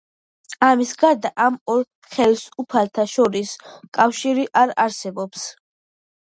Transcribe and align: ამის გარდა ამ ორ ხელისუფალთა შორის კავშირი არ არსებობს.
ამის 0.67 0.93
გარდა 1.01 1.29
ამ 1.43 1.59
ორ 1.73 1.83
ხელისუფალთა 2.15 3.05
შორის 3.13 3.53
კავშირი 3.99 4.47
არ 4.63 4.75
არსებობს. 4.87 5.47